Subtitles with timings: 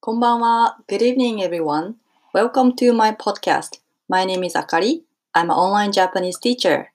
[0.00, 0.78] こんばんは。
[0.88, 1.94] Good evening, everyone.
[2.32, 3.80] Welcome to my podcast.
[4.08, 5.02] My name is Akari.
[5.34, 6.92] I'm an online Japanese teacher.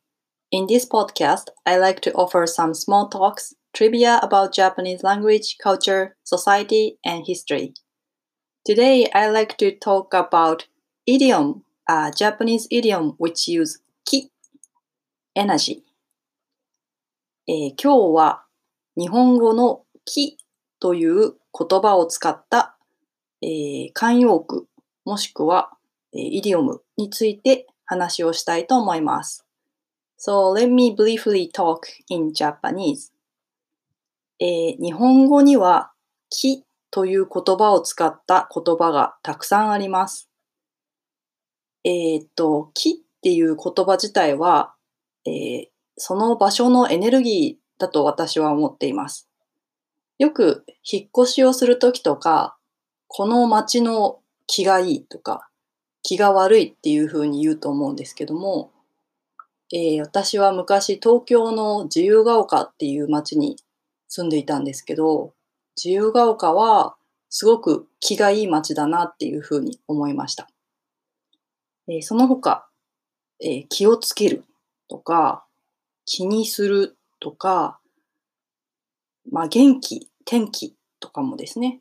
[0.49, 6.15] In this podcast, I like to offer some small talks, trivia about Japanese language, culture,
[6.23, 7.73] society, and history.
[8.65, 10.67] Today, I like to talk about
[11.05, 14.31] idiom, a Japanese idiom which use ki,
[15.35, 15.83] energy.
[17.47, 18.43] えー今日は
[18.95, 20.37] 日本語のき
[20.79, 22.74] という言葉を使った
[23.42, 24.66] えー慣用句
[25.04, 25.70] もしくは、
[26.12, 29.46] えーイディオムについて話をしたいと思います。
[30.18, 33.12] So let me briefly talk in Japanese.
[34.40, 35.92] えー日本語には
[36.30, 40.30] きという言葉を使った言葉がたくさんあります。
[41.84, 44.74] えーっと、きっていう言葉自体は、
[45.24, 45.66] えー
[45.98, 49.30] その場所のエネルギーだと私は思っています。
[50.18, 52.55] よく引っ越しをするときとか、
[53.08, 55.48] この街の気がいいとか、
[56.02, 58.72] 気が悪いっていう風に言うと思うんですけども、
[59.72, 63.56] えー私は昔東京の自由が丘っていう街に
[64.08, 65.34] 住んでいたんですけど、
[65.76, 66.96] 自由が丘は
[67.28, 70.48] すごく気がいい街だなっていう風に思いました。
[71.88, 72.68] えーその他、
[73.40, 74.44] えー気をつける
[74.88, 75.44] とか、
[76.04, 77.80] 気にするとか、
[79.30, 81.80] まあ元気、天気とかもですね、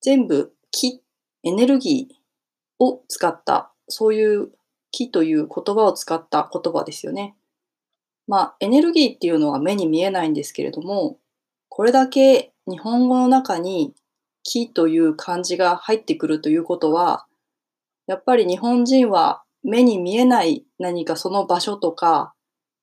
[0.00, 1.02] 全部気、
[1.42, 4.50] エネルギーを使った、そういう
[4.90, 7.36] 気という言葉を使った言葉ですよね。
[8.26, 11.18] まあ、エネルギーっていうのは目に見えないんですけれども、
[11.68, 13.94] これだけ日本語の中に
[14.42, 17.26] 気という漢字が入ってくるということは、
[18.06, 22.34] やっぱり日本人は目に見えない何かその場所とか、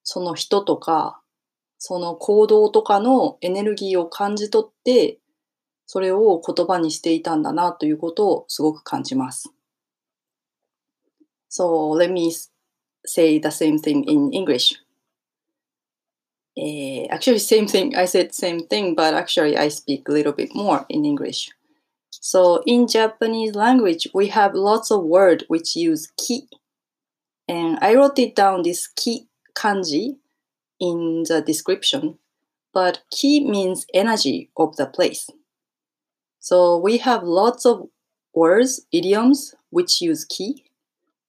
[0.03, 1.21] その人とか、
[1.77, 5.19] その行動とかのエネルギーを感じ取って、
[5.86, 9.50] それを言葉にしていたんだなということをすごく感じます。
[11.50, 12.50] So let me s-
[13.04, 14.76] say the same thing in English.
[16.56, 17.96] Eh, actually, same thing.
[17.96, 21.50] I said same thing, but actually, I speak a little bit more in English.
[22.10, 26.48] So in Japanese language, we have lots of words which use ki,
[27.48, 30.16] and I wrote it down this ki kanji
[30.80, 32.18] in the description.
[32.72, 35.28] But ki means energy of the place.
[36.44, 37.88] So we have lots of
[38.34, 40.64] words, idioms, which use ki.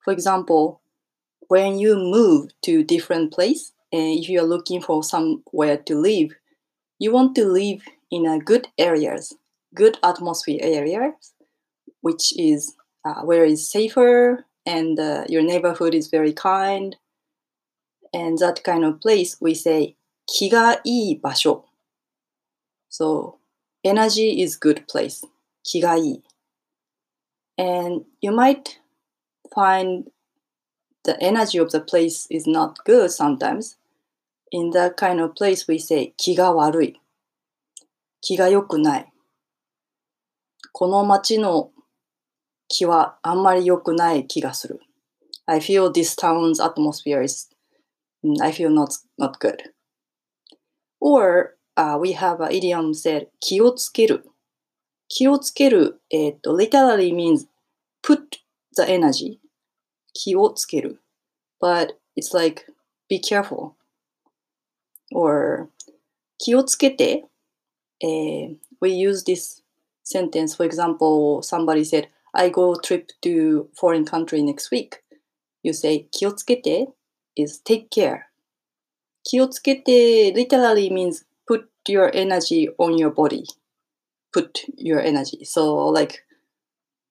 [0.04, 0.82] For example,
[1.48, 6.32] when you move to different place, and if you are looking for somewhere to live,
[6.98, 9.36] you want to live in a good areas,
[9.76, 11.34] good atmosphere areas,
[12.02, 16.96] which is uh, where is safer and uh, your neighborhood is very kind,
[18.14, 19.96] and that kind of place we say
[20.28, 21.66] 気がいい場所.
[22.90, 23.40] So
[23.84, 25.28] energy is good place.
[25.64, 26.24] 気がいい.
[27.58, 28.80] And you might
[29.56, 30.06] find
[31.04, 33.78] the energy of the place is not good sometimes.
[34.52, 37.02] In that kind of place we say 気が悪い。
[38.22, 39.12] 気が良くない。
[40.74, 41.72] この街の
[42.68, 44.80] 気はあんまり良くない気がする。
[45.46, 47.50] I feel this town's atmosphere is,
[48.24, 49.58] mm, I feel not, not good.
[51.00, 54.27] Or uh, we have an idiom said 気をつける。
[55.09, 57.47] 気をつける、えっ、と、literally means
[58.03, 58.21] put
[58.75, 59.39] the energy.
[60.13, 61.01] 気をつける。
[61.61, 62.65] But it's like
[63.09, 63.73] be careful.
[65.13, 65.69] Or
[66.39, 67.25] 気をつけて、
[68.01, 69.63] えー we use this
[70.05, 70.55] sentence.
[70.55, 75.03] For example, somebody said, I go trip to foreign country next week.
[75.63, 76.89] You say 気をつけて
[77.35, 78.23] is take care.
[79.25, 83.46] 気をつけて literally means put your energy on your body.
[84.34, 85.44] Put your energy.
[85.44, 86.26] So like,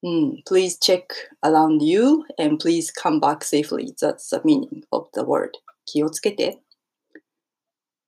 [0.04, 1.12] mm, please check
[1.44, 3.94] around you and please come back safely.
[4.00, 5.58] That's the meaning of the word.
[5.86, 6.60] 気をつけて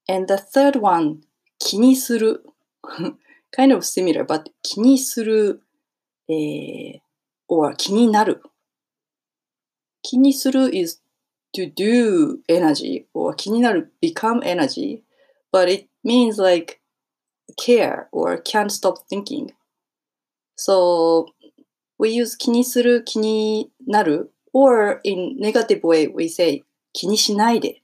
[0.08, 1.20] And the third one,
[1.58, 2.44] 気にする。
[3.56, 5.62] kind of similar, but 気にする、
[6.28, 7.00] えー
[7.48, 8.42] or 気になる。
[10.02, 11.00] 気にする is
[11.54, 15.02] to do energy or 気になる become energy,
[15.52, 16.80] but it means like
[17.56, 19.52] care or can't stop thinking.
[20.56, 21.26] So
[21.98, 27.82] we use 気にする、気になる or in negative way we say 気にしないで。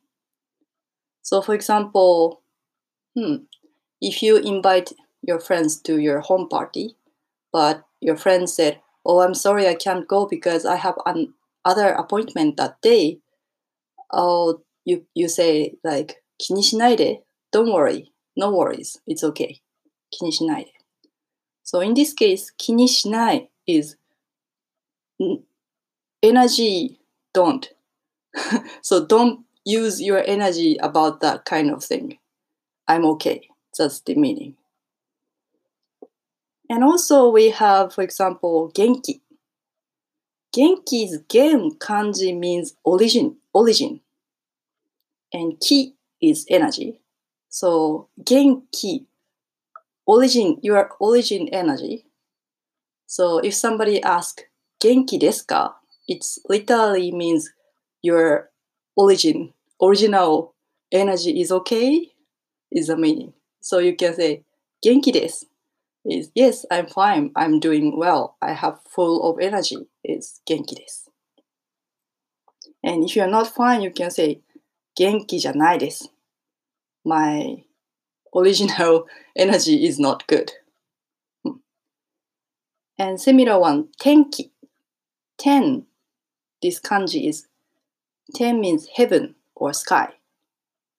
[1.23, 2.41] So for example,
[3.15, 3.43] hmm,
[4.00, 6.97] if you invite your friends to your home party,
[7.53, 11.35] but your friend said, Oh, I'm sorry, I can't go because I have an
[11.65, 13.19] other appointment that day.
[14.12, 17.23] Oh, you, you say like, 気にしないで
[17.53, 19.61] Don't worry, no worries, it's okay.
[20.11, 20.73] 気にしないで
[21.65, 23.99] So in this case, 気にしない is
[26.23, 26.99] energy
[27.35, 27.69] don't.
[28.82, 32.19] so don't use your energy about that kind of thing.
[32.87, 33.49] I'm okay.
[33.76, 34.56] That's the meaning.
[36.70, 39.20] And also we have, for example, genki.
[40.55, 44.00] Genki's gen kanji means origin, origin.
[45.32, 47.00] And ki is energy.
[47.54, 49.06] So genki,
[50.08, 52.08] origin, your origin energy.
[53.06, 54.46] So if somebody asks
[54.82, 55.76] genki desu ka,
[56.08, 57.52] it literally means
[58.02, 58.50] your
[58.98, 60.56] origin, original
[60.92, 62.14] energy is okay,
[62.72, 63.34] is the meaning.
[63.62, 64.44] So you can say
[64.84, 65.46] genki desu
[66.06, 71.10] is yes, I'm fine, I'm doing well, I have full of energy is genki desu.
[72.84, 74.42] And if you're not fine, you can say
[75.00, 76.12] genki janai desu.
[77.06, 77.64] My
[78.36, 80.52] original energy is not good.
[82.98, 84.52] And similar one, tenki.
[85.38, 85.88] Ten,
[86.62, 87.48] this kanji is,
[88.36, 90.14] ten means heaven or sky.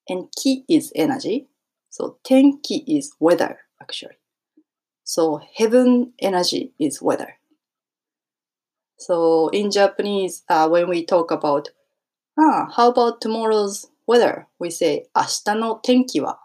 [0.08, 1.48] And ki is energy.
[1.90, 4.18] So tenki is weather, actually.
[5.04, 7.38] So heaven energy is weather.
[8.98, 11.68] So in Japanese, uh, when we talk about,
[12.38, 14.47] ah, how about tomorrow's weather?
[14.59, 16.39] We say, 明日の天気は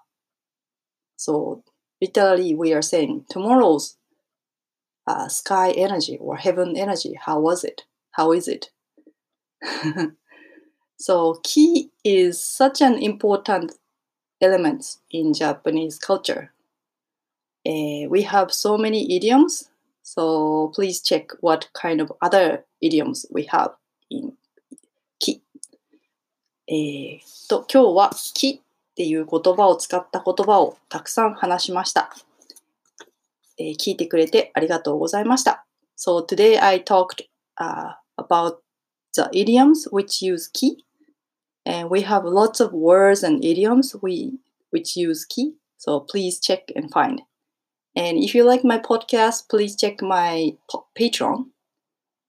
[1.16, 1.62] So
[2.00, 3.96] literally we are saying tomorrow's
[5.06, 7.14] uh, sky energy or heaven energy.
[7.18, 7.84] How was it?
[8.12, 8.70] How is it?
[10.98, 13.72] so ki is such an important
[14.40, 16.52] element in Japanese culture.
[17.66, 19.70] Uh, we have so many idioms,
[20.02, 23.70] so please check what kind of other idioms we have
[24.10, 24.37] in き。
[26.71, 32.15] えー、と、今日はきっていう言葉を使った言葉をたくさん話しました。
[33.57, 35.65] えー、聞いてくれてありがとうございました。
[35.97, 37.25] So today I talked、
[37.59, 38.59] uh, about
[39.15, 40.85] the idioms which use ki
[41.65, 44.33] and we have lots of words and idioms we,
[44.71, 45.55] which use ki.
[45.77, 47.21] So please check and find.
[47.95, 50.55] And if you like my podcast, please check my
[50.95, 51.45] Patreon.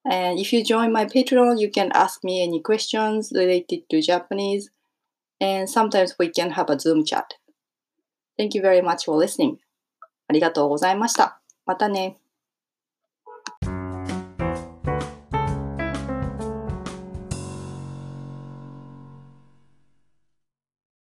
[0.06, 4.70] And if you join my Patreon, you can ask me any questions related to Japanese
[5.42, 7.34] and sometimes we can have a Zoom chat.
[8.38, 9.58] Thank you very much for listening.
[10.28, 11.40] ありがとうございました。
[11.66, 12.18] またね。